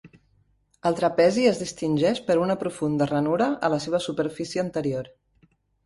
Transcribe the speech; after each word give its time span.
El 0.89 0.95
trapezi 0.99 1.43
es 1.51 1.59
distingeix 1.65 2.23
per 2.31 2.39
una 2.47 2.57
profunda 2.65 3.09
ranura 3.15 3.53
a 3.69 3.73
la 3.79 3.83
seva 3.87 4.05
superfície 4.11 4.69
anterior. 4.69 5.17